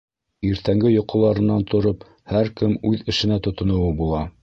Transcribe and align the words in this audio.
Иртәнге 0.51 0.91
йоҡоларынан 0.93 1.67
тороп 1.75 2.07
һәр 2.35 2.53
кем 2.63 2.77
үҙ 2.93 3.09
эшенә 3.15 3.43
тотоноуы 3.49 3.97
була: 4.05 4.29